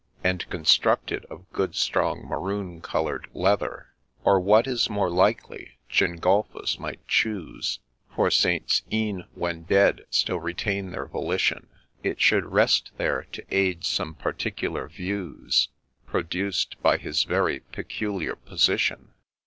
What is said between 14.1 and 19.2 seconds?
particular views, Produced by his very peculiar position.